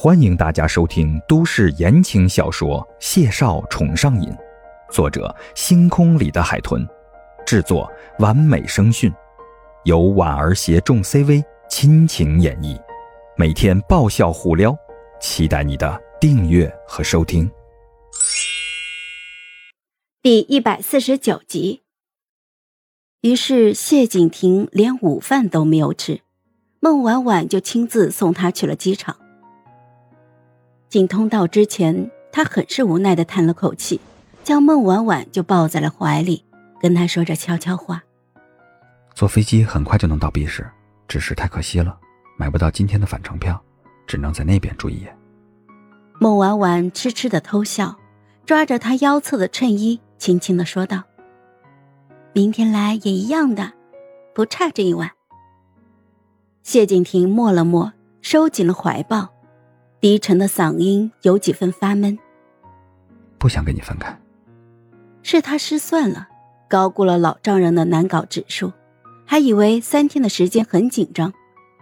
[0.00, 4.30] 欢迎大家收听都市言情小说《谢少宠上瘾》，
[4.92, 6.86] 作者：星空里的海豚，
[7.44, 9.12] 制作：完美声讯，
[9.82, 12.80] 由婉儿携众 CV 亲情演绎，
[13.36, 14.72] 每天爆笑互撩，
[15.20, 17.50] 期待你的订阅和收听。
[20.22, 21.82] 第一百四十九集。
[23.22, 26.20] 于是谢景亭连午饭都没有吃，
[26.78, 29.16] 孟婉婉就亲自送他去了机场。
[30.88, 34.00] 进通道之前，他很是无奈的叹了口气，
[34.42, 36.42] 将孟婉婉就抱在了怀里，
[36.80, 38.02] 跟她说着悄悄话
[39.14, 40.66] ：“坐飞机很快就能到 B 市，
[41.06, 41.98] 只是太可惜了，
[42.38, 43.62] 买不到今天的返程票，
[44.06, 45.14] 只能在那边住一夜。”
[46.18, 47.96] 孟婉婉痴痴的偷笑，
[48.46, 51.02] 抓着他腰侧的衬衣，轻轻的说道
[52.32, 53.72] ：“明天来也一样的，
[54.34, 55.10] 不差这一晚。”
[56.64, 57.92] 谢景亭默了默，
[58.22, 59.28] 收紧了怀抱。
[60.00, 62.18] 低沉的嗓音有几分发闷。
[63.38, 64.16] 不想跟你分开，
[65.22, 66.28] 是他失算了，
[66.68, 68.72] 高估了老丈人的难搞指数，
[69.24, 71.32] 还以为三天的时间很紧张，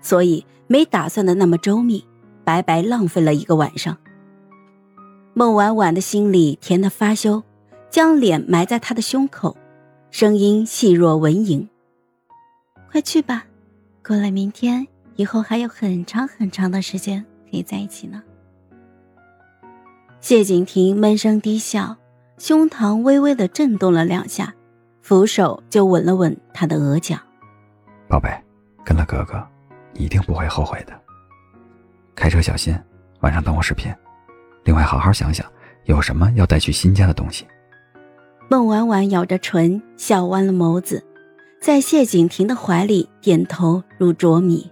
[0.00, 2.04] 所以没打算的那么周密，
[2.44, 3.96] 白白浪费了一个晚上。
[5.34, 7.42] 孟婉婉的心里甜得发羞，
[7.88, 9.56] 将脸埋在他的胸口，
[10.10, 11.66] 声音细若蚊蝇
[12.92, 13.46] ：“快去吧，
[14.06, 14.86] 过了明天
[15.16, 18.22] 以后还有很长很长的时间。”可以在一起呢。
[20.22, 21.94] 谢景亭闷声低笑，
[22.38, 24.54] 胸膛微微的震动了两下，
[25.02, 27.14] 扶手就吻了吻他的额角。
[28.08, 28.30] 宝贝，
[28.82, 29.46] 跟了哥哥，
[29.92, 30.98] 你一定不会后悔的。
[32.14, 32.74] 开车小心，
[33.20, 33.94] 晚上等我视频。
[34.64, 35.46] 另外，好好想想，
[35.84, 37.46] 有什么要带去新家的东西。
[38.48, 41.04] 孟婉婉咬着唇，笑弯了眸子，
[41.60, 44.71] 在谢景亭的怀里点头如啄米。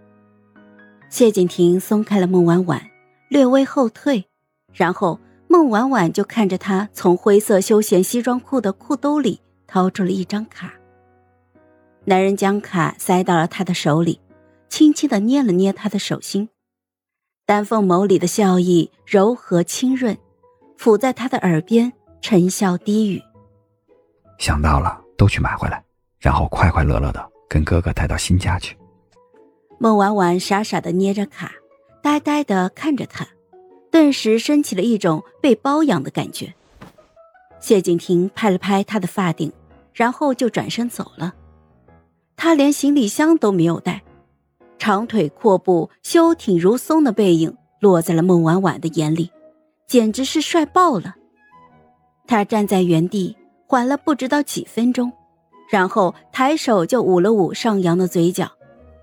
[1.10, 2.80] 谢景亭松开了孟婉婉，
[3.28, 4.24] 略微后退，
[4.72, 10.72] 然后孟婉婉就看着他从灰色休闲西装裤的裤兜里掏出了一张卡。
[12.04, 14.20] 男人将卡塞到了他的手里，
[14.68, 16.48] 轻轻的捏了捏他的手心，
[17.44, 20.16] 丹凤眸里的笑意柔和清润，
[20.78, 21.92] 抚在他的耳边
[22.22, 23.20] 沉笑低语
[24.38, 25.84] ：“想到了，都去买回来，
[26.20, 28.76] 然后快快乐乐的跟哥哥带到新家去。”
[29.82, 31.54] 孟婉婉傻傻的捏着卡，
[32.02, 33.26] 呆呆的看着他，
[33.90, 36.52] 顿时升起了一种被包养的感觉。
[37.60, 39.50] 谢景亭拍了拍他的发顶，
[39.94, 41.32] 然后就转身走了。
[42.36, 44.02] 他连行李箱都没有带，
[44.78, 49.30] 长腿阔步、修挺如松的背影落在了孟婉婉的眼里，
[49.86, 51.14] 简直是帅爆了。
[52.26, 53.34] 他站在原地
[53.66, 55.10] 缓了不知道几分钟，
[55.70, 58.52] 然后抬手就捂了捂上扬的嘴角。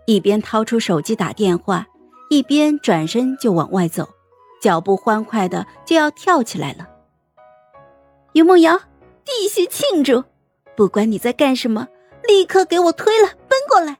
[0.08, 1.86] 一边掏出手机打电话，
[2.30, 4.08] 一边转身就往外走，
[4.62, 6.88] 脚步欢快的就要跳起来了。
[8.32, 8.80] 于梦瑶，
[9.26, 10.24] 必须庆祝！
[10.78, 11.90] 不管你在干什么，
[12.26, 13.98] 立刻给我推了，奔过来！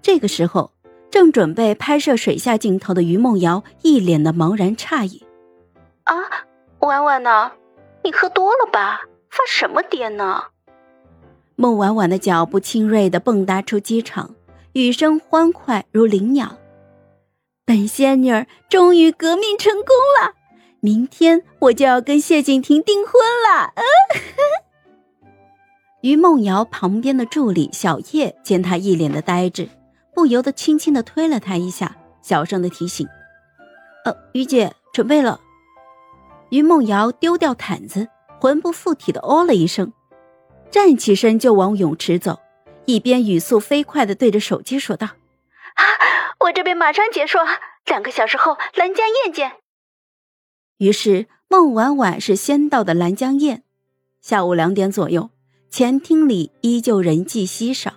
[0.00, 0.72] 这个时候，
[1.10, 5.22] 正准备拍摄水下镜头的于梦瑶一脸的茫然诧异
[6.04, 6.14] ：“啊，
[6.78, 7.52] 婉婉呢？
[8.02, 9.02] 你喝多了吧？
[9.28, 10.42] 发什么癫呢？”
[11.56, 14.34] 孟婉婉的脚步轻锐的蹦跶出机场。
[14.74, 16.56] 语声欢快如灵鸟，
[17.66, 19.86] 本仙女儿终于革命成功
[20.20, 20.34] 了，
[20.78, 23.14] 明天我就要跟谢景亭订婚
[23.48, 23.72] 了。
[23.74, 23.82] 嗯
[26.02, 29.68] 于梦瑶旁边的助理小叶见他一脸的呆滞，
[30.14, 33.06] 不由得轻轻的推了他一下，小声的提醒
[34.06, 35.40] ：“呃，于姐，准备了。”
[36.50, 38.08] 于梦瑶丢掉毯子，
[38.40, 39.92] 魂不附体的哦了一声，
[40.70, 42.38] 站起身就往泳池走。
[42.86, 45.06] 一边语速飞快的对着手机说道
[45.74, 45.84] ：“啊，
[46.40, 47.38] 我这边马上结束，
[47.86, 49.52] 两个小时后兰江宴见。”
[50.78, 53.62] 于是孟婉婉是先到的兰江宴。
[54.20, 55.30] 下午两点左右，
[55.70, 57.92] 前厅里依旧人迹稀少。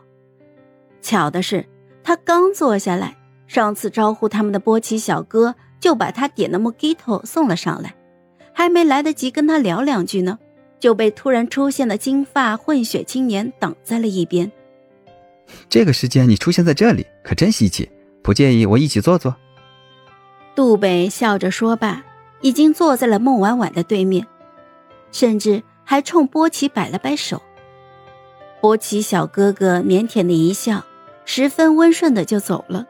[1.02, 1.66] 巧的是，
[2.04, 3.18] 他刚坐下来，
[3.48, 7.96] 上次招呼他们的波奇小哥就把他点的莫吉托送了上来，
[8.54, 10.40] 还没来得及跟他聊两句呢，
[10.80, 14.52] 就被突然出现的金发混血青年挡在了一边。
[15.70, 17.90] 这个时间你出现在这里可真稀奇，
[18.22, 19.36] 不介意我一起坐坐？
[20.56, 22.04] 杜北笑着说罢，
[22.42, 24.28] 已经坐在了孟婉婉的对面，
[25.12, 27.42] 甚至还冲波奇摆了摆手。
[28.62, 30.86] 波奇小哥哥腼腆的一笑，
[31.26, 32.86] 十分温顺的就走了。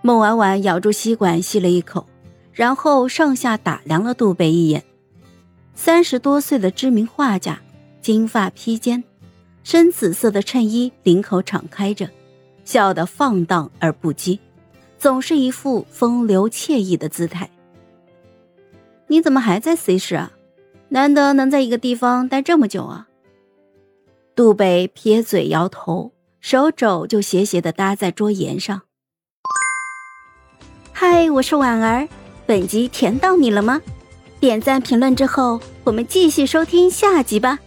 [0.00, 2.06] 孟婉婉咬住吸管吸了一口，
[2.52, 4.82] 然后上下打量了杜北一眼。
[5.74, 7.60] 三十多岁的知名画家，
[8.00, 9.02] 金发披肩。
[9.62, 12.08] 深紫色的衬衣领口敞开着，
[12.64, 14.38] 笑得放荡而不羁，
[14.98, 17.50] 总是一副风流惬意的姿态。
[19.08, 20.32] 你怎么还在 C 市啊？
[20.88, 23.08] 难得能在一个地方待这么久啊？
[24.34, 28.82] 杜北撇嘴摇头，手肘就斜斜的搭在桌沿上。
[30.92, 32.08] 嗨，我是婉儿，
[32.46, 33.80] 本集甜到你了吗？
[34.38, 37.58] 点赞评论之后，我们继续收听下集吧。